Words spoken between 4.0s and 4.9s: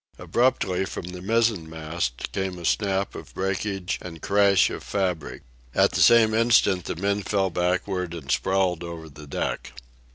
and crash of